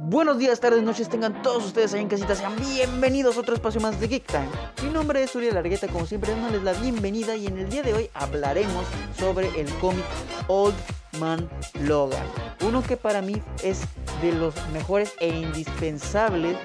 Buenos 0.00 0.38
días, 0.38 0.60
tardes, 0.60 0.82
noches, 0.82 1.08
tengan 1.08 1.42
todos 1.42 1.64
ustedes 1.64 1.94
ahí 1.94 2.00
en 2.00 2.08
casita, 2.08 2.34
sean 2.34 2.56
bienvenidos 2.56 3.36
a 3.36 3.40
otro 3.40 3.54
espacio 3.54 3.80
más 3.80 3.98
de 4.00 4.08
Geek 4.08 4.26
Time. 4.26 4.48
Mi 4.82 4.90
nombre 4.90 5.22
es 5.22 5.34
Uriel 5.34 5.54
Largueta, 5.54 5.88
como 5.88 6.06
siempre 6.06 6.32
dándoles 6.32 6.62
la 6.62 6.72
bienvenida 6.74 7.36
y 7.36 7.46
en 7.46 7.58
el 7.58 7.70
día 7.70 7.82
de 7.82 7.94
hoy 7.94 8.10
hablaremos 8.12 8.84
sobre 9.16 9.48
el 9.60 9.72
cómic 9.74 10.04
Old 10.48 10.74
Man 11.18 11.48
Logan. 11.82 12.26
Uno 12.66 12.82
que 12.82 12.96
para 12.96 13.22
mí 13.22 13.40
es 13.62 13.82
de 14.20 14.32
los 14.32 14.54
mejores 14.72 15.14
e 15.20 15.28
indispensables 15.28 16.56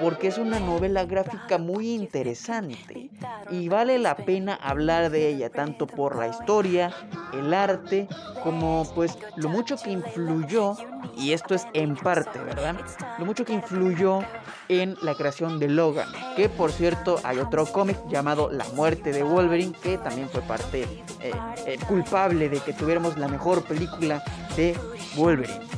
porque 0.00 0.28
es 0.28 0.38
una 0.38 0.60
novela 0.60 1.04
gráfica 1.04 1.58
muy 1.58 1.94
interesante 1.94 3.10
y 3.50 3.68
vale 3.68 3.98
la 3.98 4.16
pena 4.16 4.54
hablar 4.54 5.10
de 5.10 5.28
ella 5.28 5.50
tanto 5.50 5.86
por 5.86 6.16
la 6.16 6.28
historia, 6.28 6.92
el 7.32 7.54
arte, 7.54 8.08
como 8.42 8.86
pues 8.94 9.16
lo 9.36 9.48
mucho 9.48 9.76
que 9.76 9.90
influyó, 9.90 10.76
y 11.16 11.32
esto 11.32 11.54
es 11.54 11.66
en 11.72 11.96
parte, 11.96 12.38
¿verdad? 12.38 12.76
Lo 13.18 13.24
mucho 13.24 13.44
que 13.44 13.52
influyó 13.52 14.20
en 14.68 14.96
la 15.02 15.14
creación 15.14 15.58
de 15.58 15.68
Logan, 15.68 16.08
que 16.36 16.48
por 16.48 16.72
cierto 16.72 17.20
hay 17.22 17.38
otro 17.38 17.66
cómic 17.66 17.96
llamado 18.08 18.50
La 18.50 18.64
muerte 18.74 19.12
de 19.12 19.22
Wolverine, 19.22 19.72
que 19.82 19.98
también 19.98 20.28
fue 20.28 20.42
parte 20.42 20.82
eh, 21.20 21.32
eh, 21.66 21.78
culpable 21.88 22.48
de 22.48 22.60
que 22.60 22.72
tuviéramos 22.72 23.16
la 23.16 23.28
mejor 23.28 23.62
película 23.64 24.22
de 24.56 24.76
Wolverine. 25.16 25.75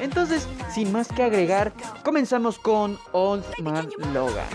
Entonces, 0.00 0.48
sin 0.72 0.90
más 0.92 1.08
que 1.08 1.22
agregar, 1.22 1.72
comenzamos 2.04 2.58
con 2.58 2.98
Old 3.12 3.44
Man 3.62 3.88
Logan. 4.12 4.46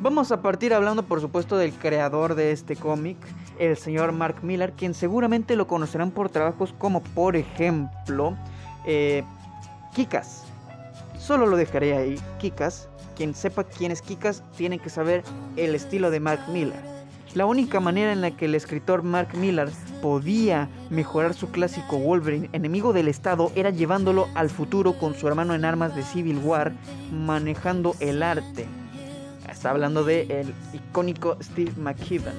Vamos 0.00 0.30
a 0.30 0.42
partir 0.42 0.74
hablando 0.74 1.02
por 1.02 1.20
supuesto 1.20 1.56
del 1.56 1.72
creador 1.72 2.34
de 2.34 2.52
este 2.52 2.76
cómic, 2.76 3.16
el 3.58 3.76
señor 3.76 4.12
Mark 4.12 4.36
Miller, 4.42 4.72
quien 4.72 4.94
seguramente 4.94 5.56
lo 5.56 5.66
conocerán 5.66 6.10
por 6.10 6.28
trabajos 6.28 6.74
como 6.78 7.02
por 7.02 7.34
ejemplo 7.34 8.36
eh, 8.84 9.24
Kikas. 9.94 10.44
Solo 11.18 11.46
lo 11.46 11.56
dejaré 11.56 11.96
ahí, 11.96 12.20
Kikas. 12.38 12.88
Quien 13.16 13.34
sepa 13.34 13.64
quién 13.64 13.90
es 13.90 14.02
Kikas 14.02 14.44
tiene 14.56 14.78
que 14.78 14.90
saber 14.90 15.24
el 15.56 15.74
estilo 15.74 16.10
de 16.10 16.20
Mark 16.20 16.42
Miller. 16.52 16.95
La 17.36 17.44
única 17.44 17.80
manera 17.80 18.14
en 18.14 18.22
la 18.22 18.30
que 18.30 18.46
el 18.46 18.54
escritor 18.54 19.02
Mark 19.02 19.36
Millar 19.36 19.68
podía 20.00 20.70
mejorar 20.88 21.34
su 21.34 21.50
clásico 21.50 21.98
Wolverine, 21.98 22.48
enemigo 22.54 22.94
del 22.94 23.08
Estado, 23.08 23.52
era 23.54 23.68
llevándolo 23.68 24.26
al 24.34 24.48
futuro 24.48 24.94
con 24.94 25.14
su 25.14 25.28
hermano 25.28 25.54
en 25.54 25.66
armas 25.66 25.94
de 25.94 26.02
Civil 26.02 26.38
War, 26.38 26.72
manejando 27.12 27.94
el 28.00 28.22
arte. 28.22 28.66
Está 29.50 29.68
hablando 29.68 30.02
de 30.02 30.22
el 30.40 30.54
icónico 30.72 31.36
Steve 31.42 31.72
McKibben, 31.76 32.32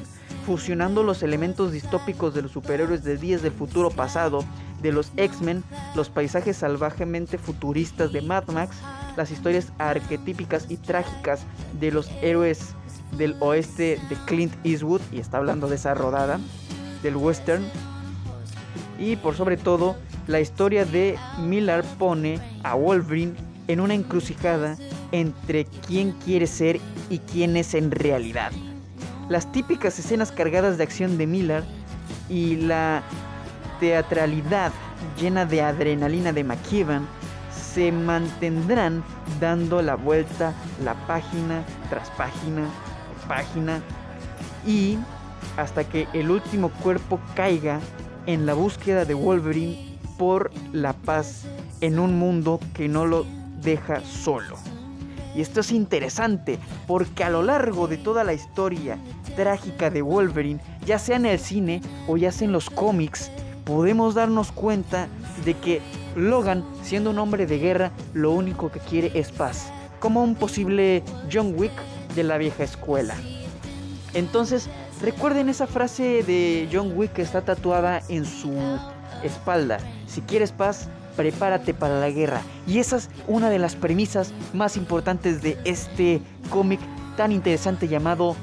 fusionando 0.48 1.03
los 1.03 1.22
elementos 1.22 1.72
distópicos 1.72 2.34
de 2.34 2.42
los 2.42 2.52
superhéroes 2.53 3.03
de 3.03 3.18
días 3.18 3.44
del 3.44 3.53
futuro 3.53 3.92
pasado, 3.92 4.44
de 4.81 4.92
los 4.92 5.12
X-Men, 5.16 5.64
los 5.94 6.09
paisajes 6.09 6.58
salvajemente 6.58 7.38
futuristas 7.38 8.12
de 8.14 8.23
Mad 8.23 8.48
Max, 8.48 8.78
las 9.16 9.30
historias 9.30 9.72
arquetípicas 9.78 10.66
y 10.70 10.78
trágicas 10.78 11.42
de 11.80 11.92
los 11.92 12.09
héroes 12.23 12.73
del 13.13 13.36
oeste 13.39 14.00
de 14.09 14.16
Clint 14.25 14.53
Eastwood, 14.63 15.02
y 15.11 15.19
está 15.19 15.38
hablando 15.38 15.67
de 15.67 15.75
esa 15.75 15.94
rodada 15.94 16.39
del 17.03 17.16
western. 17.16 17.63
Y 19.00 19.16
por 19.16 19.36
sobre 19.36 19.58
todo, 19.58 19.95
la 20.27 20.39
historia 20.39 20.86
de 20.86 21.17
Miller 21.39 21.83
pone 21.97 22.39
a 22.63 22.75
Wolverine 22.75 23.33
en 23.67 23.80
una 23.80 23.94
encrucijada 23.94 24.78
entre 25.11 25.66
quién 25.66 26.11
quiere 26.11 26.47
ser 26.47 26.80
y 27.09 27.19
quién 27.19 27.58
es 27.58 27.73
en 27.73 27.91
realidad. 27.91 28.52
Las 29.30 29.52
típicas 29.52 30.00
escenas 30.00 30.31
cargadas 30.31 30.78
de 30.78 30.83
acción 30.83 31.17
de 31.17 31.28
Miller 31.28 31.63
y 32.30 32.55
la 32.58 33.03
teatralidad 33.80 34.72
llena 35.19 35.45
de 35.45 35.61
adrenalina 35.61 36.33
de 36.33 36.44
McKibben 36.44 37.05
se 37.73 37.91
mantendrán 37.91 39.03
dando 39.39 39.81
la 39.81 39.95
vuelta 39.95 40.53
la 40.84 40.94
página 41.07 41.63
tras 41.89 42.09
página 42.12 42.68
página 43.27 43.81
y 44.65 44.97
hasta 45.57 45.83
que 45.83 46.07
el 46.13 46.29
último 46.29 46.69
cuerpo 46.69 47.19
caiga 47.35 47.79
en 48.25 48.45
la 48.45 48.53
búsqueda 48.53 49.05
de 49.05 49.13
Wolverine 49.13 49.97
por 50.17 50.51
la 50.73 50.93
paz 50.93 51.45
en 51.81 51.99
un 51.99 52.17
mundo 52.17 52.59
que 52.73 52.88
no 52.88 53.05
lo 53.05 53.25
deja 53.61 54.01
solo. 54.01 54.57
Y 55.35 55.41
esto 55.41 55.59
es 55.59 55.71
interesante 55.71 56.57
porque 56.88 57.23
a 57.23 57.29
lo 57.29 57.43
largo 57.43 57.88
de 57.88 57.97
toda 57.97 58.23
la 58.23 58.33
historia 58.33 58.97
trágica 59.35 59.89
de 59.89 60.01
Wolverine, 60.01 60.59
ya 60.85 60.97
sea 60.97 61.17
en 61.17 61.27
el 61.27 61.39
cine 61.39 61.81
o 62.07 62.17
ya 62.17 62.31
sea 62.31 62.47
en 62.47 62.51
los 62.51 62.69
cómics, 62.69 63.31
podemos 63.63 64.15
darnos 64.15 64.51
cuenta 64.51 65.07
de 65.45 65.53
que 65.53 65.81
Logan, 66.15 66.65
siendo 66.81 67.11
un 67.11 67.19
hombre 67.19 67.45
de 67.45 67.59
guerra, 67.59 67.91
lo 68.13 68.31
único 68.31 68.71
que 68.71 68.79
quiere 68.79 69.11
es 69.13 69.31
paz. 69.31 69.71
Como 69.99 70.23
un 70.23 70.33
posible 70.33 71.03
John 71.31 71.53
Wick 71.55 71.73
de 72.17 72.23
la 72.23 72.38
vieja 72.38 72.63
escuela. 72.63 73.16
Entonces, 74.13 74.67
recuerden 75.01 75.47
esa 75.47 75.67
frase 75.67 76.23
de 76.23 76.67
John 76.72 76.91
Wick 76.95 77.13
que 77.13 77.22
está 77.22 77.41
tatuada 77.41 78.01
en 78.09 78.25
su 78.25 78.53
espalda. 79.23 79.78
Si 80.07 80.22
quieres 80.22 80.51
paz, 80.51 80.89
prepárate 81.16 81.73
para 81.73 82.00
la 82.00 82.09
guerra. 82.09 82.41
Y 82.66 82.79
esa 82.79 82.97
es 82.97 83.09
una 83.27 83.50
de 83.50 83.59
las 83.59 83.75
premisas 83.75 84.33
más 84.53 84.75
importantes 84.75 85.41
de 85.41 85.57
este 85.63 86.22
cómic 86.50 86.79
tan 87.16 87.31
interesante 87.31 87.88
llamado 87.88 88.35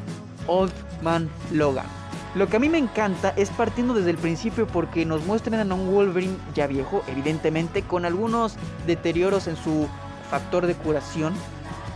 Old 0.47 0.73
Man 1.03 1.29
Logan. 1.53 1.87
Lo 2.35 2.49
que 2.49 2.57
a 2.57 2.61
mí 2.61 2.69
me 2.69 2.79
encanta 2.79 3.33
es 3.37 3.51
partiendo 3.51 3.95
desde 3.95 4.11
el 4.11 4.19
principio 4.19 4.67
porque 4.67 5.05
nos 5.05 5.25
muestran 5.25 5.71
a 5.71 5.75
un 5.75 5.93
Wolverine 5.93 6.37
ya 6.55 6.67
viejo, 6.67 7.03
evidentemente, 7.07 7.83
con 7.83 8.05
algunos 8.05 8.57
deterioros 8.87 9.47
en 9.47 9.57
su 9.57 9.87
factor 10.31 10.67
de 10.67 10.75
curación, 10.75 11.33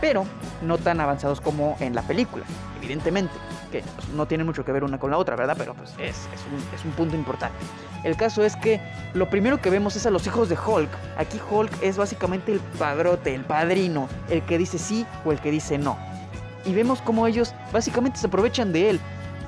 pero 0.01 0.25
no 0.61 0.77
tan 0.77 0.99
avanzados 0.99 1.41
como 1.41 1.77
en 1.79 1.95
la 1.95 2.01
película, 2.01 2.45
evidentemente, 2.77 3.33
que 3.71 3.83
pues, 3.95 4.09
no 4.09 4.25
tiene 4.25 4.43
mucho 4.43 4.65
que 4.65 4.71
ver 4.71 4.83
una 4.83 4.97
con 4.97 5.11
la 5.11 5.17
otra, 5.17 5.35
¿verdad? 5.35 5.55
Pero 5.57 5.73
pues 5.73 5.93
es, 5.99 6.27
un, 6.83 6.91
punto 6.91 7.15
importante. 7.15 7.57
El 8.03 8.15
caso 8.15 8.43
es 8.43 8.55
que 8.55 8.81
lo 9.13 9.29
primero 9.29 9.61
que 9.61 9.69
vemos 9.69 9.95
es 9.95 10.05
a 10.05 10.09
los 10.09 10.25
hijos 10.27 10.49
de 10.49 10.57
Hulk. 10.57 10.89
Aquí 11.17 11.39
Hulk 11.49 11.71
es 11.81 11.97
básicamente 11.97 12.51
el 12.51 12.59
padrote, 12.59 13.35
el 13.35 13.43
padrino, 13.43 14.07
el 14.29 14.41
que 14.43 14.57
dice 14.57 14.77
sí 14.77 15.05
o 15.25 15.31
el 15.31 15.39
que 15.39 15.51
dice 15.51 15.77
no. 15.77 15.97
Y 16.65 16.73
vemos 16.73 17.01
cómo 17.01 17.27
ellos 17.27 17.53
básicamente 17.71 18.19
se 18.19 18.27
aprovechan 18.27 18.71
de 18.71 18.91
él. 18.91 18.99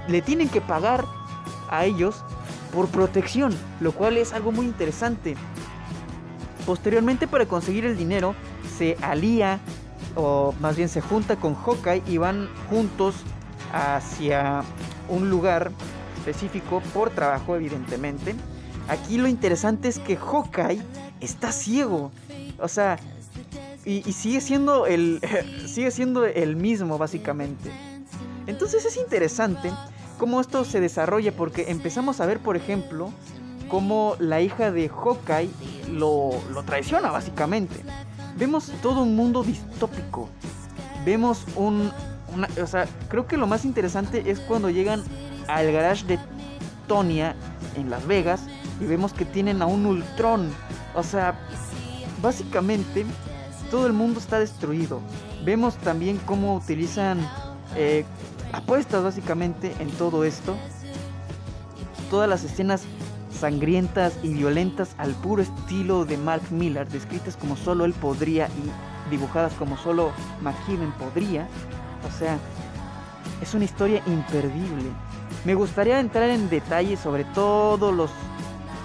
Le 0.08 0.22
tienen 0.22 0.50
que 0.50 0.62
pagar 0.62 1.06
a 1.70 1.86
ellos 1.86 2.24
por 2.74 2.88
protección, 2.88 3.58
lo 3.80 3.92
cual 3.92 4.18
es 4.18 4.34
algo 4.34 4.52
muy 4.52 4.66
interesante. 4.66 5.36
Posteriormente 6.66 7.28
para 7.28 7.46
conseguir 7.46 7.86
el 7.86 7.98
dinero 7.98 8.36
se 8.78 8.98
alía 9.02 9.60
o 10.16 10.54
más 10.60 10.76
bien 10.76 10.90
se 10.90 11.02
junta 11.02 11.36
con 11.36 11.56
Hawkeye 11.56 12.04
y 12.08 12.18
van 12.18 12.50
juntos 12.70 13.16
hacia 13.74 14.64
un 15.10 15.30
lugar 15.30 15.72
específico 16.18 16.82
por 16.94 17.10
trabajo 17.10 17.56
evidentemente. 17.56 18.36
Aquí 18.88 19.18
lo 19.18 19.28
interesante 19.28 19.88
es 19.88 20.00
que 20.00 20.18
Hawkeye 20.18 20.82
está 21.20 21.52
ciego. 21.52 22.12
O 22.60 22.68
sea, 22.68 22.98
y, 23.86 24.02
sigue 24.14 24.42
siendo 24.42 24.86
el 24.86 25.20
sigue 25.66 25.92
siendo 25.92 26.26
el 26.26 26.56
mismo 26.56 26.98
básicamente. 26.98 27.72
Entonces 28.48 28.86
es 28.86 28.98
interesante 28.98 29.72
cómo 30.18 30.42
esto 30.42 30.66
se 30.66 30.80
desarrolla 30.80 31.32
porque 31.32 31.72
empezamos 31.72 32.20
a 32.20 32.26
ver, 32.26 32.40
por 32.40 32.58
ejemplo, 32.58 33.12
cómo 33.70 34.16
la 34.20 34.42
hija 34.42 34.72
de 34.72 34.90
Hawkeye 34.90 35.50
lo, 35.92 36.32
lo 36.52 36.64
traiciona 36.64 37.12
básicamente 37.12 37.84
vemos 38.38 38.72
todo 38.82 39.04
un 39.04 39.16
mundo 39.16 39.44
distópico. 39.44 40.30
Vemos 41.06 41.46
un... 41.56 41.92
o 42.62 42.68
sea, 42.68 42.88
creo 43.10 43.28
que 43.28 43.38
lo 43.38 43.48
más 43.48 43.66
interesante 43.66 44.30
es 44.30 44.40
cuando 44.40 44.70
llegan 44.70 45.04
al 45.48 45.72
garage 45.72 46.06
de 46.06 46.20
Tonya 46.88 47.36
en 47.76 47.90
Las 47.90 48.06
Vegas 48.06 48.42
y 48.80 48.86
vemos 48.86 49.14
que 49.14 49.26
tienen 49.26 49.62
a 49.62 49.66
un 49.66 49.86
Ultron. 49.86 50.50
O 50.96 51.04
sea, 51.04 51.40
básicamente 52.22 53.06
todo 53.70 53.88
el 53.88 53.94
mundo 53.94 54.20
está 54.20 54.40
destruido. 54.40 55.00
Vemos 55.46 55.76
también 55.78 56.20
cómo 56.26 56.56
utilizan 56.56 57.20
eh, 57.76 58.06
apuestas 58.52 59.04
básicamente 59.04 59.74
en 59.80 59.90
todo 59.92 60.24
esto. 60.24 60.56
Todas 62.10 62.30
las 62.30 62.44
escenas 62.44 62.84
sangrientas 63.42 64.14
y 64.22 64.30
violentas 64.30 64.94
al 65.00 65.14
puro 65.16 65.42
estilo 65.42 66.06
de 66.06 66.16
Mark 66.18 66.44
Miller, 66.52 66.88
descritas 66.88 67.36
como 67.36 67.58
solo 67.58 67.86
él 67.86 67.94
podría 67.94 68.48
y 68.48 69.10
dibujadas 69.10 69.52
como 69.54 69.78
solo 69.78 70.12
McKibben 70.42 70.92
podría. 70.94 71.48
O 72.08 72.20
sea, 72.20 72.38
es 73.42 73.54
una 73.56 73.66
historia 73.66 74.02
imperdible. 74.06 74.90
Me 75.44 75.56
gustaría 75.56 76.00
entrar 76.00 76.30
en 76.30 76.50
detalle 76.50 76.96
sobre 76.96 77.24
todos 77.26 77.94
los 77.94 78.12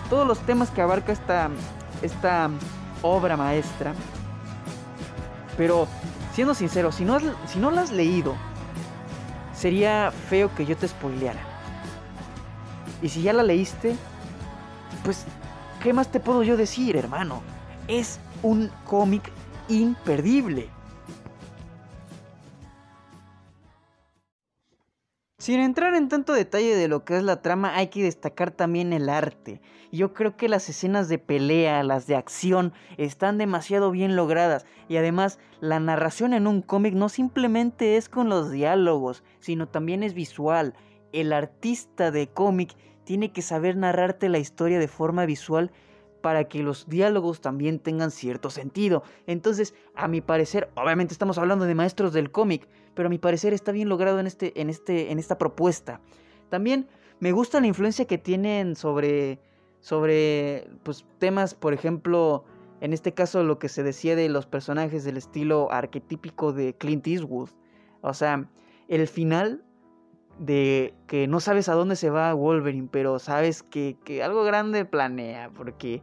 todos 0.08 0.26
los 0.26 0.38
temas 0.40 0.70
que 0.70 0.80
abarca 0.80 1.12
esta 1.12 1.50
esta 2.00 2.48
obra 3.02 3.36
maestra. 3.36 3.92
Pero 5.58 5.86
siendo 6.34 6.54
sincero, 6.54 6.92
si 6.92 7.04
no, 7.04 7.18
si 7.46 7.58
no 7.58 7.70
la 7.70 7.82
has 7.82 7.92
leído, 7.92 8.34
sería 9.54 10.12
feo 10.30 10.54
que 10.54 10.64
yo 10.64 10.76
te 10.76 10.88
spoileara. 10.88 11.40
Y 13.02 13.08
si 13.10 13.20
ya 13.22 13.34
la 13.34 13.42
leíste, 13.42 13.96
pues, 15.06 15.24
¿qué 15.84 15.92
más 15.92 16.10
te 16.10 16.18
puedo 16.18 16.42
yo 16.42 16.56
decir, 16.56 16.96
hermano? 16.96 17.40
Es 17.86 18.18
un 18.42 18.72
cómic 18.84 19.22
imperdible. 19.68 20.68
Sin 25.38 25.60
entrar 25.60 25.94
en 25.94 26.08
tanto 26.08 26.32
detalle 26.32 26.74
de 26.74 26.88
lo 26.88 27.04
que 27.04 27.16
es 27.16 27.22
la 27.22 27.40
trama, 27.40 27.76
hay 27.76 27.86
que 27.86 28.02
destacar 28.02 28.50
también 28.50 28.92
el 28.92 29.08
arte. 29.08 29.60
Yo 29.92 30.12
creo 30.12 30.36
que 30.36 30.48
las 30.48 30.68
escenas 30.68 31.08
de 31.08 31.20
pelea, 31.20 31.84
las 31.84 32.08
de 32.08 32.16
acción, 32.16 32.72
están 32.96 33.38
demasiado 33.38 33.92
bien 33.92 34.16
logradas. 34.16 34.66
Y 34.88 34.96
además, 34.96 35.38
la 35.60 35.78
narración 35.78 36.34
en 36.34 36.48
un 36.48 36.62
cómic 36.62 36.94
no 36.94 37.08
simplemente 37.08 37.96
es 37.96 38.08
con 38.08 38.28
los 38.28 38.50
diálogos, 38.50 39.22
sino 39.38 39.68
también 39.68 40.02
es 40.02 40.14
visual. 40.14 40.74
El 41.12 41.32
artista 41.32 42.10
de 42.10 42.26
cómic 42.26 42.74
tiene 43.06 43.30
que 43.32 43.40
saber 43.40 43.76
narrarte 43.76 44.28
la 44.28 44.38
historia 44.38 44.80
de 44.80 44.88
forma 44.88 45.24
visual 45.26 45.70
para 46.20 46.48
que 46.48 46.64
los 46.64 46.88
diálogos 46.88 47.40
también 47.40 47.78
tengan 47.78 48.10
cierto 48.10 48.50
sentido. 48.50 49.04
Entonces, 49.28 49.74
a 49.94 50.08
mi 50.08 50.20
parecer, 50.20 50.68
obviamente 50.74 51.14
estamos 51.14 51.38
hablando 51.38 51.66
de 51.66 51.76
maestros 51.76 52.12
del 52.12 52.32
cómic, 52.32 52.68
pero 52.94 53.06
a 53.06 53.10
mi 53.10 53.18
parecer 53.18 53.52
está 53.52 53.70
bien 53.70 53.88
logrado 53.88 54.18
en, 54.18 54.26
este, 54.26 54.60
en, 54.60 54.68
este, 54.68 55.12
en 55.12 55.20
esta 55.20 55.38
propuesta. 55.38 56.00
También 56.50 56.88
me 57.20 57.30
gusta 57.30 57.60
la 57.60 57.68
influencia 57.68 58.06
que 58.06 58.18
tienen 58.18 58.74
sobre, 58.74 59.38
sobre 59.78 60.68
pues, 60.82 61.06
temas, 61.20 61.54
por 61.54 61.74
ejemplo, 61.74 62.44
en 62.80 62.92
este 62.92 63.14
caso 63.14 63.44
lo 63.44 63.60
que 63.60 63.68
se 63.68 63.84
decía 63.84 64.16
de 64.16 64.28
los 64.28 64.46
personajes 64.46 65.04
del 65.04 65.16
estilo 65.16 65.70
arquetípico 65.70 66.52
de 66.52 66.74
Clint 66.74 67.06
Eastwood. 67.06 67.50
O 68.00 68.14
sea, 68.14 68.50
el 68.88 69.06
final 69.06 69.62
de 70.38 70.94
que 71.06 71.26
no 71.26 71.40
sabes 71.40 71.68
a 71.68 71.74
dónde 71.74 71.96
se 71.96 72.10
va 72.10 72.34
Wolverine, 72.34 72.88
pero 72.90 73.18
sabes 73.18 73.62
que, 73.62 73.96
que 74.04 74.22
algo 74.22 74.44
grande 74.44 74.84
planea, 74.84 75.50
porque 75.50 76.02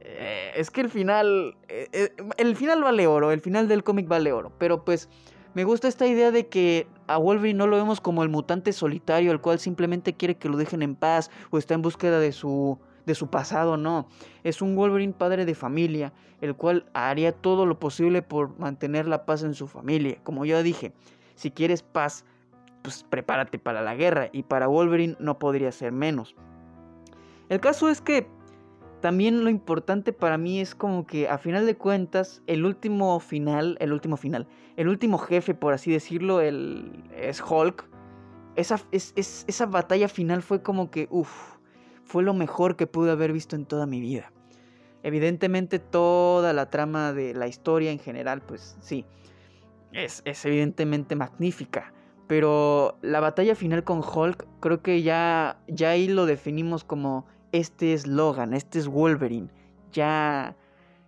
eh, 0.00 0.52
es 0.54 0.70
que 0.70 0.80
el 0.80 0.90
final, 0.90 1.56
eh, 1.68 1.88
eh, 1.92 2.12
el 2.36 2.56
final 2.56 2.82
vale 2.82 3.06
oro, 3.06 3.32
el 3.32 3.40
final 3.40 3.68
del 3.68 3.82
cómic 3.82 4.06
vale 4.06 4.32
oro, 4.32 4.52
pero 4.58 4.84
pues 4.84 5.08
me 5.54 5.64
gusta 5.64 5.88
esta 5.88 6.06
idea 6.06 6.30
de 6.30 6.48
que 6.48 6.86
a 7.06 7.16
Wolverine 7.16 7.58
no 7.58 7.66
lo 7.66 7.76
vemos 7.76 8.00
como 8.00 8.22
el 8.22 8.28
mutante 8.28 8.72
solitario, 8.72 9.32
el 9.32 9.40
cual 9.40 9.58
simplemente 9.58 10.14
quiere 10.14 10.36
que 10.36 10.48
lo 10.48 10.56
dejen 10.56 10.82
en 10.82 10.94
paz 10.94 11.30
o 11.50 11.58
está 11.58 11.74
en 11.74 11.82
búsqueda 11.82 12.18
de 12.20 12.32
su, 12.32 12.78
de 13.06 13.14
su 13.14 13.28
pasado, 13.28 13.76
no. 13.76 14.08
Es 14.42 14.62
un 14.62 14.76
Wolverine 14.76 15.12
padre 15.12 15.44
de 15.44 15.54
familia, 15.54 16.12
el 16.40 16.54
cual 16.54 16.86
haría 16.92 17.32
todo 17.32 17.66
lo 17.66 17.78
posible 17.78 18.20
por 18.20 18.58
mantener 18.58 19.06
la 19.06 19.24
paz 19.24 19.42
en 19.42 19.54
su 19.54 19.68
familia. 19.68 20.18
Como 20.22 20.44
ya 20.44 20.62
dije, 20.62 20.92
si 21.34 21.50
quieres 21.50 21.82
paz, 21.82 22.24
pues 22.84 23.02
prepárate 23.02 23.58
para 23.58 23.80
la 23.80 23.94
guerra 23.94 24.28
y 24.30 24.42
para 24.42 24.66
Wolverine 24.66 25.16
no 25.18 25.38
podría 25.38 25.72
ser 25.72 25.90
menos. 25.90 26.36
El 27.48 27.58
caso 27.58 27.88
es 27.88 28.02
que 28.02 28.26
también 29.00 29.42
lo 29.42 29.48
importante 29.48 30.12
para 30.12 30.36
mí 30.36 30.60
es 30.60 30.74
como 30.74 31.06
que 31.06 31.26
a 31.26 31.38
final 31.38 31.64
de 31.64 31.76
cuentas 31.76 32.42
el 32.46 32.66
último 32.66 33.18
final, 33.20 33.78
el 33.80 33.94
último 33.94 34.18
final, 34.18 34.46
el 34.76 34.88
último 34.88 35.16
jefe 35.16 35.54
por 35.54 35.72
así 35.72 35.92
decirlo, 35.92 36.42
el, 36.42 37.04
es 37.16 37.42
Hulk. 37.42 37.88
Esa, 38.54 38.78
es, 38.92 39.14
esa 39.16 39.64
batalla 39.64 40.08
final 40.08 40.42
fue 40.42 40.62
como 40.62 40.90
que, 40.90 41.08
uff, 41.10 41.56
fue 42.04 42.22
lo 42.22 42.34
mejor 42.34 42.76
que 42.76 42.86
pude 42.86 43.10
haber 43.10 43.32
visto 43.32 43.56
en 43.56 43.64
toda 43.64 43.86
mi 43.86 44.00
vida. 44.00 44.30
Evidentemente 45.02 45.78
toda 45.78 46.52
la 46.52 46.68
trama 46.68 47.14
de 47.14 47.32
la 47.32 47.46
historia 47.46 47.90
en 47.90 47.98
general, 47.98 48.42
pues 48.42 48.76
sí, 48.80 49.06
es, 49.92 50.20
es 50.26 50.44
evidentemente 50.44 51.16
magnífica. 51.16 51.94
Pero 52.26 52.96
la 53.02 53.20
batalla 53.20 53.54
final 53.54 53.84
con 53.84 54.00
Hulk, 54.00 54.46
creo 54.60 54.82
que 54.82 55.02
ya, 55.02 55.58
ya 55.68 55.90
ahí 55.90 56.08
lo 56.08 56.26
definimos 56.26 56.84
como 56.84 57.26
este 57.52 57.92
es 57.92 58.06
Logan, 58.06 58.54
este 58.54 58.78
es 58.78 58.88
Wolverine. 58.88 59.48
Ya, 59.92 60.56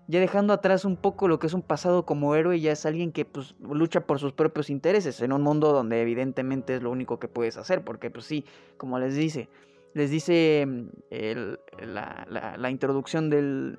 ya 0.09 0.21
dejando 0.21 0.53
atrás 0.53 0.85
un 0.85 0.97
poco 0.97 1.27
lo 1.27 1.39
que 1.39 1.47
es 1.47 1.55
un 1.55 1.63
pasado 1.63 2.05
como 2.05 2.35
héroe, 2.35 2.61
ya 2.61 2.73
es 2.73 2.87
alguien 2.87 3.13
que 3.13 3.25
pues, 3.25 3.55
lucha 3.61 4.07
por 4.07 4.19
sus 4.19 4.33
propios 4.33 4.71
intereses 4.71 5.21
en 5.23 5.33
un 5.33 5.43
mundo 5.43 5.73
donde 5.73 6.03
evidentemente 6.03 6.77
es 6.77 6.83
lo 6.83 6.91
único 6.91 7.19
que 7.19 7.29
puedes 7.29 7.57
hacer, 7.57 7.83
porque 7.83 8.11
pues 8.11 8.27
sí, 8.27 8.45
como 8.77 8.99
les 8.99 9.17
dice, 9.17 9.49
les 9.95 10.11
dice 10.11 10.67
mm, 10.67 10.89
la, 11.81 12.71
introducción 12.71 13.31
del, 13.31 13.79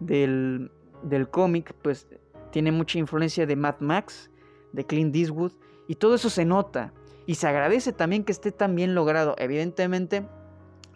del, 0.00 0.70
del 1.02 1.30
cómic, 1.30 1.74
pues 1.82 2.06
tiene 2.52 2.70
mucha 2.70 2.98
influencia 2.98 3.46
de 3.46 3.56
Mad 3.56 3.80
Max, 3.80 4.30
de 4.72 4.84
Clint 4.84 5.16
Eastwood, 5.16 5.52
y 5.88 5.96
todo 5.96 6.14
eso 6.14 6.30
se 6.30 6.44
nota. 6.44 6.92
Y 7.26 7.34
se 7.34 7.48
agradece 7.48 7.92
también 7.92 8.24
que 8.24 8.32
esté 8.32 8.52
tan 8.52 8.76
bien 8.76 8.94
logrado. 8.94 9.34
Evidentemente, 9.38 10.28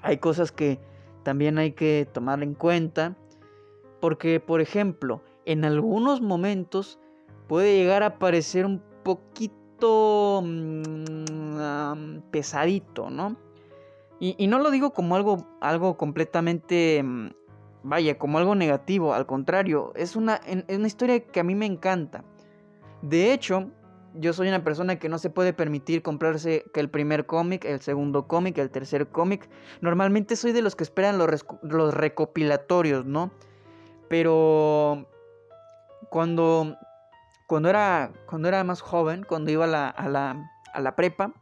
hay 0.03 0.19
cosas 0.19 0.53
que 0.53 0.79
también 1.25 1.59
hay 1.59 1.73
que 1.73 2.07
tomar 2.13 2.43
en 2.43 2.55
cuenta. 2.55 3.17
Porque, 4.01 4.39
por 4.39 4.61
ejemplo, 4.61 5.23
en 5.45 5.65
algunos 5.65 6.21
momentos 6.21 6.99
puede 7.49 7.77
llegar 7.77 8.03
a 8.03 8.19
parecer 8.19 8.67
un 8.67 8.83
poquito 9.03 10.43
mm, 10.45 12.19
pesadito, 12.31 13.11
¿no? 13.11 13.37
Y, 14.21 14.47
no 14.47 14.61
lo 14.61 14.71
digo 14.71 14.93
como 14.93 15.17
algo, 15.17 15.49
algo 15.61 15.97
completamente, 15.97 17.03
mm, 17.03 17.31
vaya, 17.83 18.19
como 18.19 18.39
algo 18.39 18.55
negativo, 18.55 19.15
al 19.15 19.27
contrario, 19.27 19.93
es 19.97 20.15
una, 20.15 20.37
es 20.37 20.79
una 20.79 20.87
historia 20.87 21.19
que 21.27 21.41
a 21.41 21.45
mí 21.45 21.57
me 21.57 21.67
encanta. 21.67 22.25
De 23.03 23.33
hecho, 23.33 23.73
yo 24.15 24.33
soy 24.33 24.49
una 24.49 24.65
persona 24.65 24.99
que 24.99 25.09
no 25.09 25.19
se 25.19 25.31
puede 25.31 25.53
permitir 25.53 26.03
comprarse 26.03 26.65
que 26.73 26.81
el 26.81 26.91
primer 26.91 27.27
cómic, 27.27 27.65
el 27.65 27.81
segundo 27.81 28.27
cómic, 28.27 28.59
el 28.59 28.71
tercer 28.71 29.09
cómic. 29.09 29.49
Normalmente 29.81 30.37
soy 30.37 30.53
de 30.53 30.63
los 30.63 30.77
que 30.77 30.85
esperan 30.85 31.19
los, 31.19 31.45
los 31.63 31.95
recopilatorios, 31.95 33.07
¿no? 33.07 33.31
Pero 34.09 35.07
cuando, 36.11 36.77
cuando, 37.47 37.71
era, 37.71 38.13
cuando 38.27 38.49
era 38.49 38.65
más 38.65 38.81
joven, 38.81 39.25
cuando 39.27 39.51
iba 39.51 39.65
a 39.65 39.69
la, 39.69 39.89
a 39.89 40.09
la, 40.09 40.51
a 40.75 40.81
la 40.81 40.97
prepa, 40.97 41.33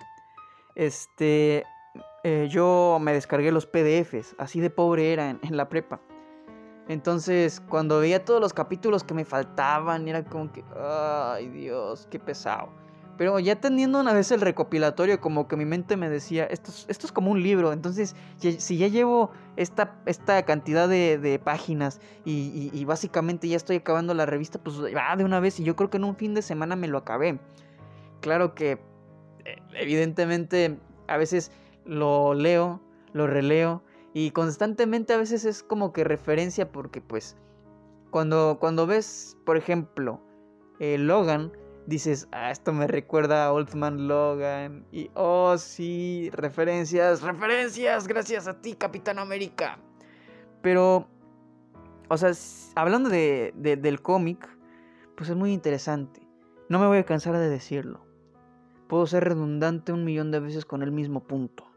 este, 0.75 1.65
eh, 2.23 2.49
yo 2.51 2.99
me 3.01 3.13
descargué 3.13 3.51
los 3.53 3.67
PDFs, 3.67 4.37
así 4.39 4.61
de 4.61 4.71
pobre 4.71 5.13
era 5.13 5.31
en 5.31 5.57
la 5.57 5.69
prepa. 5.69 6.01
Entonces, 6.91 7.63
cuando 7.69 8.01
veía 8.01 8.25
todos 8.25 8.41
los 8.41 8.53
capítulos 8.53 9.05
que 9.05 9.15
me 9.15 9.25
faltaban, 9.25 10.09
era 10.09 10.25
como 10.25 10.51
que, 10.51 10.65
ay 10.77 11.49
Dios, 11.49 12.09
qué 12.11 12.19
pesado. 12.19 12.71
Pero 13.17 13.39
ya 13.39 13.55
teniendo 13.55 14.01
una 14.01 14.13
vez 14.13 14.33
el 14.33 14.41
recopilatorio, 14.41 15.21
como 15.21 15.47
que 15.47 15.55
mi 15.55 15.65
mente 15.65 15.97
me 15.97 16.11
decía, 16.11 16.47
esto 16.47 16.73
es, 16.73 16.87
esto 16.89 17.07
es 17.07 17.13
como 17.13 17.31
un 17.31 17.45
libro, 17.45 17.73
entonces 17.73 18.17
si 18.39 18.77
ya 18.77 18.89
llevo 18.89 19.31
esta, 19.55 19.95
esta 20.05 20.43
cantidad 20.45 20.89
de, 20.89 21.41
páginas 21.45 22.01
y, 22.25 22.85
básicamente 22.85 23.47
ya 23.47 23.57
estoy 23.57 23.77
acabando 23.77 24.13
la 24.13 24.27
revista, 24.27 24.59
pues 24.59 24.83
va 24.83 25.15
de 25.15 25.23
una 25.23 25.39
vez 25.39 25.61
y 25.61 25.63
yo 25.63 25.77
creo 25.77 25.91
que 25.91 25.99
en 25.99 26.05
un 26.05 26.17
fin 26.17 26.35
de 26.35 26.43
semana 26.43 26.75
me 26.75 26.89
lo 26.89 26.99
acabé. 26.99 27.39
Claro 28.21 28.57
que, 28.57 28.81
eh, 29.45 29.63
evidentemente, 29.75 30.77
a 31.07 31.17
veces 31.19 31.53
lo 31.85 32.35
leo, 32.35 32.81
lo 33.13 33.29
releo 33.29 33.85
y 34.13 34.31
constantemente 34.33 35.13
a 35.13 35.19
veces 35.19 35.45
es 35.45 35.63
como 35.63 35.93
que 35.93 36.05
referencia 36.05 36.73
porque 36.73 37.01
pues 37.01 37.37
cuando, 38.11 38.59
cuando 38.61 38.87
ves, 38.87 39.37
por 39.45 39.57
ejemplo, 39.57 40.21
eh, 40.81 40.99
Logan, 40.99 41.53
dices, 41.87 42.29
ah, 42.33 42.51
esto 42.51 42.73
me 42.73 42.87
recuerda 42.87 43.47
a 43.47 43.53
Old 43.53 43.75
Man 43.75 44.09
Logan. 44.09 44.87
Y, 44.93 45.11
oh, 45.15 45.57
sí, 45.59 46.31
referencias, 46.33 47.23
referencias, 47.23 48.07
gracias 48.07 48.49
a 48.49 48.61
ti, 48.61 48.75
Capitán 48.75 49.19
América. 49.19 49.79
Pero, 50.63 51.07
o 52.09 52.17
sea, 52.17 52.33
hablando 52.75 53.09
de, 53.09 53.53
del 53.57 54.03
cómic, 54.03 54.49
pues 55.17 55.31
es 55.31 55.37
muy 55.37 55.53
interesante. 55.53 56.27
No 56.69 56.79
me 56.79 56.87
voy 56.87 56.99
a 56.99 57.05
cansar 57.05 57.37
de 57.37 57.49
decirlo. 57.49 58.05
Puedo 58.89 59.07
ser 59.07 59.25
redundante 59.25 59.93
un 59.93 60.05
millón 60.05 60.31
de 60.31 60.41
veces 60.41 60.65
con 60.65 60.83
el 60.83 60.91
mismo 60.91 61.23
punto. 61.23 61.70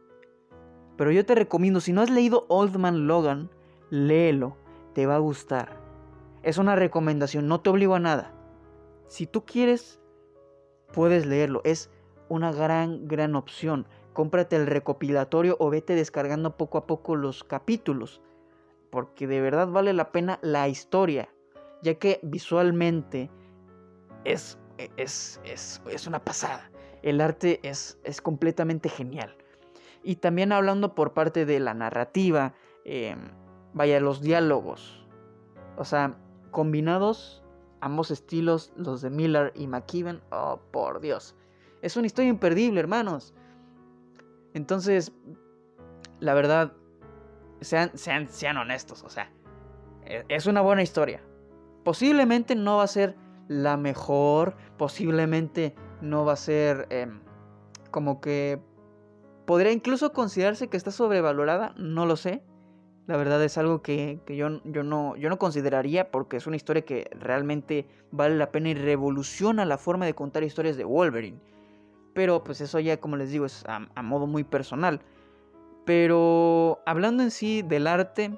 Pero 0.98 1.12
yo 1.12 1.26
te 1.26 1.36
recomiendo, 1.36 1.82
si 1.82 1.94
no 1.94 2.02
has 2.02 2.10
leído 2.10 2.46
Old 2.50 2.78
Man 2.78 3.08
Logan, 3.08 3.50
léelo, 3.90 4.58
te 4.94 5.06
va 5.06 5.16
a 5.16 5.20
gustar. 5.20 5.78
Es 6.44 6.58
una 6.58 6.76
recomendación, 6.76 7.48
no 7.48 7.62
te 7.62 7.70
obligo 7.70 7.96
a 7.96 8.00
nada. 8.00 8.34
Si 9.08 9.28
tú 9.28 9.46
quieres, 9.46 10.00
puedes 10.92 11.26
leerlo. 11.26 11.62
Es 11.64 11.90
una 12.30 12.52
gran, 12.52 13.08
gran 13.08 13.36
opción. 13.36 13.88
Cómprate 14.14 14.56
el 14.56 14.68
recopilatorio 14.68 15.56
o 15.60 15.70
vete 15.70 15.96
descargando 15.96 16.58
poco 16.58 16.78
a 16.78 16.86
poco 16.86 17.16
los 17.16 17.44
capítulos. 17.44 18.22
Porque 18.90 19.28
de 19.28 19.42
verdad 19.42 19.68
vale 19.68 19.94
la 19.94 20.12
pena 20.12 20.40
la 20.42 20.68
historia. 20.68 21.30
Ya 21.82 21.96
que 21.96 22.20
visualmente 22.24 23.30
es, 24.24 24.58
es, 24.98 25.42
es, 25.44 25.82
es 25.90 26.08
una 26.08 26.24
pasada. 26.24 26.70
El 27.02 27.20
arte 27.22 27.60
es, 27.64 28.00
es 28.04 28.22
completamente 28.22 28.90
genial. 28.90 29.36
Y 30.04 30.18
también 30.18 30.52
hablando 30.52 30.96
por 30.96 31.14
parte 31.14 31.46
de 31.46 31.60
la 31.60 31.74
narrativa, 31.74 32.54
em, 32.86 33.32
vaya, 33.74 34.00
los 34.00 34.22
diálogos. 34.22 35.08
O 35.78 35.86
sea, 35.86 36.18
combinados 36.52 37.44
ambos 37.84 38.12
estilos, 38.12 38.72
los 38.78 39.02
de 39.02 39.10
Miller 39.10 39.52
y 39.56 39.68
McKeven, 39.68 40.22
oh 40.32 40.62
por 40.72 41.02
Dios. 41.02 41.36
Es 41.82 41.98
una 41.98 42.08
historia 42.08 42.30
imperdible, 42.30 42.80
hermanos. 42.80 43.34
Entonces, 44.54 45.12
la 46.22 46.34
verdad, 46.34 46.72
sean, 47.60 47.92
sean, 47.98 48.30
sean 48.30 48.56
honestos, 48.56 49.04
o 49.04 49.10
sea, 49.10 49.30
e, 50.06 50.24
es 50.30 50.46
una 50.46 50.62
buena 50.62 50.82
historia. 50.82 51.22
Posiblemente 51.84 52.56
no 52.56 52.78
va 52.78 52.84
a 52.84 52.88
ser 52.88 53.18
la 53.50 53.76
mejor, 53.76 54.56
posiblemente 54.78 55.76
no 56.00 56.24
va 56.24 56.34
a 56.34 56.38
ser 56.38 56.88
em, 56.90 57.20
como 57.92 58.22
que 58.22 58.62
podría 59.46 59.72
incluso 59.72 60.14
considerarse 60.14 60.68
que 60.68 60.78
está 60.78 60.92
sobrevalorada, 60.92 61.74
no 61.78 62.06
lo 62.06 62.16
sé. 62.16 62.44
La 63.06 63.18
verdad 63.18 63.44
es 63.44 63.58
algo 63.58 63.82
que, 63.82 64.22
yo, 64.28 64.62
yo, 64.64 64.84
no, 64.84 65.18
yo 65.18 65.30
no 65.30 65.38
consideraría 65.38 66.10
porque 66.10 66.38
es 66.38 66.48
una 66.48 66.56
historia 66.56 66.86
que 66.86 67.10
realmente 67.20 67.88
vale 68.12 68.36
la 68.36 68.52
pena 68.52 68.70
y 68.70 68.76
revoluciona 68.76 69.66
la 69.66 69.78
forma 69.78 70.06
de 70.06 70.16
contar 70.16 70.44
historias 70.44 70.78
de 70.78 70.86
Wolverine. 70.86 71.40
Pero 72.14 72.44
pues 72.44 72.62
eso 72.62 72.80
ya, 72.80 72.98
como 72.98 73.18
les 73.18 73.32
digo, 73.32 73.46
es 73.46 73.66
a, 73.68 74.02
modo 74.02 74.26
muy 74.26 74.46
personal. 74.46 75.02
Pero 75.86 76.80
hablando 76.86 77.24
en 77.24 77.32
sí 77.32 77.62
del 77.62 77.88
arte, 77.88 78.38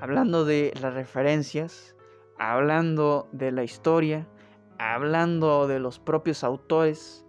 hablando 0.00 0.44
de 0.44 0.72
las 0.80 0.94
referencias, 0.94 1.96
hablando 2.38 3.28
de 3.32 3.50
la 3.50 3.64
historia, 3.64 4.28
hablando 4.78 5.66
de 5.66 5.80
los 5.80 5.98
propios 5.98 6.44
autores 6.44 7.24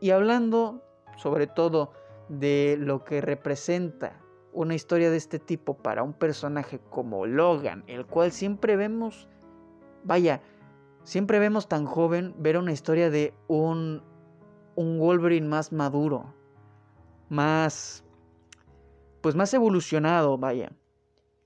y 0.00 0.10
hablando 0.10 0.82
sobre 1.16 1.46
todo 1.46 1.92
de 2.28 2.76
lo 2.78 3.04
que 3.04 3.20
representa 3.20 4.20
una 4.52 4.74
historia 4.74 5.10
de 5.10 5.16
este 5.16 5.38
tipo 5.38 5.76
para 5.76 6.02
un 6.02 6.12
personaje 6.12 6.80
como 6.90 7.26
Logan, 7.26 7.84
el 7.86 8.06
cual 8.06 8.32
siempre 8.32 8.76
vemos, 8.76 9.28
vaya, 10.04 10.40
siempre 11.02 11.38
vemos 11.38 11.68
tan 11.68 11.86
joven 11.86 12.34
ver 12.38 12.56
una 12.56 12.72
historia 12.72 13.10
de 13.10 13.34
un 13.48 14.02
un 14.76 14.98
Wolverine 14.98 15.46
más 15.46 15.72
maduro, 15.72 16.34
más, 17.28 18.04
pues 19.20 19.34
más 19.34 19.52
evolucionado, 19.54 20.38
vaya, 20.38 20.72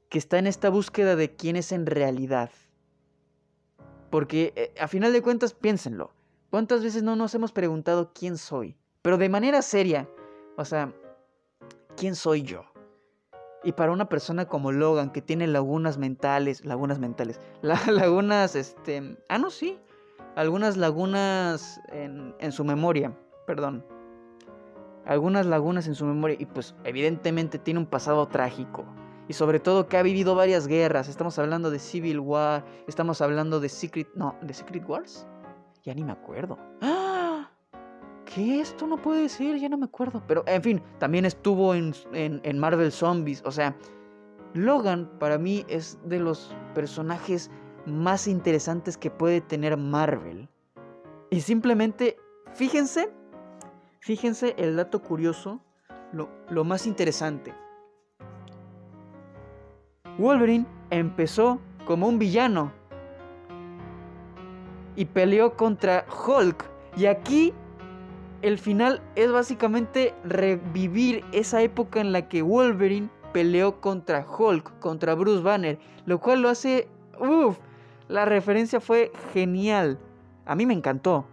que 0.08 0.18
está 0.18 0.38
en 0.38 0.46
esta 0.46 0.70
búsqueda 0.70 1.16
de 1.16 1.34
quién 1.34 1.56
es 1.56 1.72
en 1.72 1.86
realidad. 1.86 2.50
Porque 4.10 4.52
eh, 4.56 4.74
a 4.80 4.88
final 4.88 5.12
de 5.12 5.22
cuentas, 5.22 5.54
piénsenlo, 5.54 6.12
¿cuántas 6.50 6.82
veces 6.82 7.02
no 7.02 7.16
nos 7.16 7.34
hemos 7.34 7.52
preguntado 7.52 8.12
quién 8.14 8.38
soy? 8.38 8.76
Pero 9.02 9.18
de 9.18 9.28
manera 9.28 9.62
seria, 9.62 10.08
o 10.58 10.64
sea, 10.64 10.92
¿quién 11.96 12.16
soy 12.16 12.42
yo? 12.42 12.64
Y 13.62 13.72
para 13.72 13.92
una 13.92 14.08
persona 14.08 14.46
como 14.46 14.72
Logan, 14.72 15.10
que 15.10 15.22
tiene 15.22 15.46
lagunas 15.46 15.98
mentales, 15.98 16.64
lagunas 16.64 16.98
mentales, 16.98 17.40
lagunas, 17.62 18.56
este, 18.56 19.16
ah, 19.28 19.38
no, 19.38 19.50
sí, 19.50 19.78
algunas 20.34 20.76
lagunas 20.76 21.80
en, 21.90 22.52
su 22.52 22.64
memoria, 22.64 23.16
perdón. 23.46 23.84
Algunas 25.06 25.46
lagunas 25.46 25.86
en 25.86 25.94
su 25.94 26.04
memoria 26.04 26.36
y 26.38 26.44
pues 26.44 26.74
evidentemente 26.84 27.58
tiene 27.58 27.80
un 27.80 27.86
pasado 27.86 28.26
trágico. 28.26 28.84
Y 29.28 29.34
sobre 29.34 29.60
todo 29.60 29.88
que 29.88 29.96
ha 29.96 30.02
vivido 30.02 30.34
varias 30.34 30.66
guerras. 30.66 31.08
Estamos 31.08 31.38
hablando 31.38 31.70
de 31.70 31.78
Civil 31.78 32.18
War, 32.20 32.64
estamos 32.86 33.20
hablando 33.20 33.60
de 33.60 33.68
Secret... 33.68 34.08
No, 34.14 34.36
¿de 34.42 34.54
Secret 34.54 34.88
Wars? 34.88 35.26
Ya 35.84 35.94
ni 35.94 36.02
me 36.02 36.12
acuerdo. 36.12 36.58
¡Ah! 36.80 36.97
Esto 38.38 38.86
no 38.86 39.00
puede 39.00 39.28
ser, 39.28 39.58
ya 39.58 39.68
no 39.68 39.78
me 39.78 39.86
acuerdo. 39.86 40.22
Pero, 40.26 40.44
en 40.46 40.62
fin, 40.62 40.82
también 40.98 41.24
estuvo 41.24 41.74
en, 41.74 41.94
en 42.12 42.58
Marvel 42.58 42.92
Zombies. 42.92 43.42
O 43.44 43.50
sea, 43.50 43.76
Logan 44.54 45.10
para 45.18 45.38
mí 45.38 45.64
es 45.68 45.98
de 46.04 46.18
los 46.18 46.54
personajes 46.74 47.50
más 47.86 48.26
interesantes 48.28 48.96
que 48.96 49.10
puede 49.10 49.40
tener 49.40 49.76
Marvel. 49.76 50.48
Y 51.30 51.40
simplemente, 51.40 52.16
fíjense, 52.54 53.10
fíjense 54.00 54.54
el 54.58 54.76
dato 54.76 55.02
curioso, 55.02 55.60
lo, 56.12 56.28
lo 56.50 56.64
más 56.64 56.86
interesante. 56.86 57.54
Wolverine 60.18 60.66
empezó 60.90 61.60
como 61.84 62.08
un 62.08 62.18
villano 62.18 62.72
y 64.96 65.04
peleó 65.04 65.56
contra 65.56 66.06
Hulk. 66.26 66.64
Y 66.96 67.06
aquí 67.06 67.52
el 68.42 68.58
final 68.58 69.02
es 69.16 69.32
básicamente 69.32 70.14
revivir 70.24 71.24
esa 71.32 71.60
época 71.62 72.00
en 72.00 72.12
la 72.12 72.28
que 72.28 72.42
Wolverine 72.42 73.10
peleó 73.32 73.80
contra 73.80 74.26
Hulk, 74.26 74.78
contra 74.78 75.14
Bruce 75.14 75.42
Banner, 75.42 75.78
lo 76.06 76.20
cual 76.20 76.42
lo 76.42 76.48
hace, 76.48 76.88
uff, 77.18 77.58
la 78.08 78.24
referencia 78.24 78.80
fue 78.80 79.12
genial. 79.32 79.98
A 80.46 80.54
mí 80.54 80.66
me 80.66 80.74
encantó. 80.74 81.26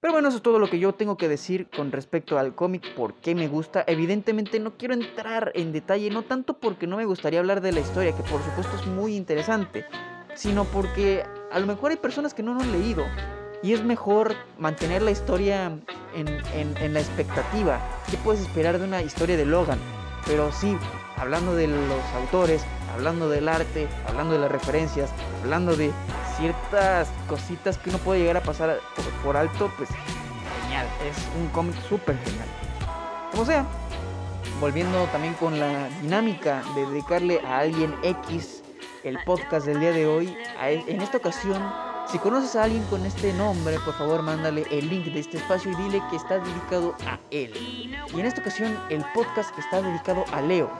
Pero 0.00 0.12
bueno, 0.12 0.28
eso 0.28 0.38
es 0.38 0.42
todo 0.42 0.60
lo 0.60 0.70
que 0.70 0.78
yo 0.78 0.94
tengo 0.94 1.16
que 1.16 1.28
decir 1.28 1.68
con 1.68 1.90
respecto 1.90 2.38
al 2.38 2.54
cómic, 2.54 2.94
por 2.94 3.14
qué 3.14 3.34
me 3.34 3.48
gusta. 3.48 3.84
Evidentemente 3.86 4.60
no 4.60 4.76
quiero 4.76 4.94
entrar 4.94 5.50
en 5.54 5.72
detalle, 5.72 6.08
no 6.10 6.22
tanto 6.22 6.58
porque 6.58 6.86
no 6.86 6.96
me 6.96 7.04
gustaría 7.04 7.40
hablar 7.40 7.60
de 7.60 7.72
la 7.72 7.80
historia, 7.80 8.16
que 8.16 8.22
por 8.22 8.40
supuesto 8.42 8.76
es 8.76 8.86
muy 8.86 9.16
interesante, 9.16 9.84
sino 10.38 10.64
porque 10.64 11.24
a 11.50 11.58
lo 11.58 11.66
mejor 11.66 11.90
hay 11.90 11.96
personas 11.96 12.32
que 12.32 12.44
no 12.44 12.54
lo 12.54 12.60
han 12.60 12.70
leído 12.70 13.04
y 13.60 13.72
es 13.72 13.82
mejor 13.82 14.36
mantener 14.56 15.02
la 15.02 15.10
historia 15.10 15.72
en, 16.14 16.28
en 16.54 16.94
la 16.94 17.00
expectativa. 17.00 17.80
¿Qué 18.08 18.16
puedes 18.18 18.42
esperar 18.42 18.78
de 18.78 18.84
una 18.84 19.02
historia 19.02 19.36
de 19.36 19.44
Logan? 19.44 19.80
Pero 20.26 20.52
sí, 20.52 20.76
hablando 21.16 21.56
de 21.56 21.66
los 21.66 22.04
autores, 22.16 22.62
hablando 22.94 23.28
del 23.28 23.48
arte, 23.48 23.88
hablando 24.06 24.34
de 24.34 24.40
las 24.40 24.52
referencias, 24.52 25.10
hablando 25.42 25.74
de 25.74 25.90
ciertas 26.36 27.08
cositas 27.28 27.76
que 27.78 27.90
uno 27.90 27.98
puede 27.98 28.20
llegar 28.20 28.36
a 28.36 28.42
pasar 28.42 28.78
por, 29.24 29.36
alto, 29.36 29.72
pues 29.76 29.88
genial, 30.62 30.86
es 31.08 31.16
un 31.40 31.48
cómic 31.48 31.74
súper 31.88 32.16
genial. 32.24 32.46
Como 33.32 33.44
sea, 33.44 33.66
volviendo 34.60 35.04
también 35.06 35.34
con 35.34 35.58
la 35.58 35.88
dinámica 36.00 36.62
de 36.76 36.86
dedicarle 36.86 37.40
a 37.44 37.58
alguien 37.58 37.92
X 38.04 38.57
el 39.04 39.18
podcast 39.24 39.66
del 39.66 39.80
día 39.80 39.92
de 39.92 40.06
hoy, 40.06 40.36
en 40.60 41.00
esta 41.00 41.18
ocasión 41.18 41.62
si 42.10 42.18
conoces 42.18 42.56
a 42.56 42.64
alguien 42.64 42.82
con 42.84 43.04
este 43.04 43.34
nombre, 43.34 43.78
por 43.80 43.92
favor 43.92 44.22
mándale 44.22 44.64
el 44.70 44.88
link 44.88 45.12
de 45.12 45.20
este 45.20 45.36
espacio 45.36 45.72
y 45.72 45.74
dile 45.74 46.02
que 46.08 46.16
está 46.16 46.38
dedicado 46.38 46.94
a 47.06 47.18
él. 47.30 47.52
Y 47.54 48.18
en 48.18 48.24
esta 48.24 48.40
ocasión 48.40 48.78
el 48.88 49.04
podcast 49.12 49.56
está 49.58 49.82
dedicado 49.82 50.24
a 50.32 50.40
Leo. 50.40 50.70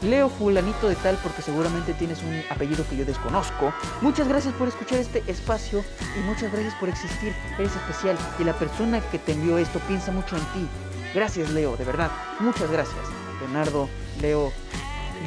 Leo 0.00 0.28
fulanito 0.28 0.88
de 0.88 0.96
tal 0.96 1.16
porque 1.22 1.42
seguramente 1.42 1.94
tienes 1.94 2.20
un 2.24 2.42
apellido 2.50 2.84
que 2.88 2.96
yo 2.96 3.04
desconozco. 3.04 3.72
Muchas 4.00 4.26
gracias 4.26 4.52
por 4.54 4.66
escuchar 4.66 4.98
este 4.98 5.22
espacio 5.28 5.84
y 6.18 6.20
muchas 6.22 6.50
gracias 6.50 6.74
por 6.74 6.88
existir. 6.88 7.32
Eres 7.56 7.76
especial 7.76 8.18
y 8.40 8.42
la 8.44 8.54
persona 8.54 9.00
que 9.12 9.20
te 9.20 9.30
envió 9.30 9.58
esto 9.58 9.78
piensa 9.86 10.10
mucho 10.10 10.36
en 10.36 10.42
ti. 10.46 10.68
Gracias 11.14 11.50
Leo, 11.50 11.76
de 11.76 11.84
verdad. 11.84 12.10
Muchas 12.40 12.68
gracias. 12.68 13.06
Leonardo, 13.40 13.88
Leo, 14.20 14.52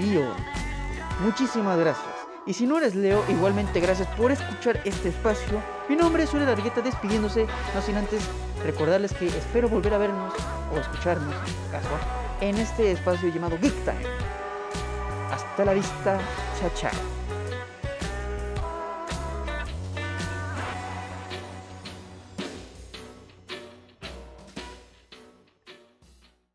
Lío. 0.02 0.26
Muchísimas 1.22 1.80
gracias. 1.80 2.17
Y 2.48 2.54
si 2.54 2.66
no 2.66 2.78
eres 2.78 2.96
Leo, 2.96 3.26
igualmente 3.28 3.82
gracias 3.82 4.08
por 4.16 4.32
escuchar 4.32 4.80
este 4.86 5.10
espacio. 5.10 5.62
Mi 5.90 5.98
nombre 5.98 6.24
es 6.24 6.34
Ure 6.34 6.46
Dargueta 6.46 6.82
despidiéndose, 6.82 7.46
no 7.76 7.82
sin 7.82 7.98
antes 7.98 8.22
recordarles 8.64 9.14
que 9.14 9.28
espero 9.28 9.68
volver 9.68 9.94
a 9.94 9.98
vernos 9.98 10.34
o 10.74 10.80
escucharnos, 10.80 11.36
caso, 11.70 11.90
en 12.40 12.58
este 12.58 12.94
espacio 12.94 13.28
llamado 13.28 13.58
Geek 13.62 13.76
Time. 13.84 14.08
Hasta 15.30 15.66
la 15.66 15.74
vista, 15.74 16.20
chao 16.58 16.72
chao. 16.74 17.27